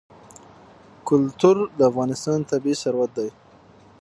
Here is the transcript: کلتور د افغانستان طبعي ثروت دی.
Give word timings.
کلتور 1.07 1.57
د 1.77 1.79
افغانستان 1.89 2.39
طبعي 2.51 2.75
ثروت 2.81 3.11
دی. 3.17 3.29